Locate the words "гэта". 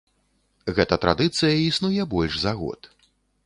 0.79-0.95